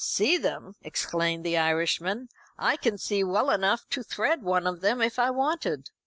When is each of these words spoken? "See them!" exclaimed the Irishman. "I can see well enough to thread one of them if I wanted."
"See 0.03 0.39
them!" 0.39 0.73
exclaimed 0.81 1.45
the 1.45 1.59
Irishman. 1.59 2.29
"I 2.57 2.75
can 2.75 2.97
see 2.97 3.23
well 3.23 3.51
enough 3.51 3.87
to 3.91 4.01
thread 4.01 4.41
one 4.41 4.65
of 4.65 4.81
them 4.81 4.99
if 4.99 5.19
I 5.19 5.29
wanted." 5.29 5.91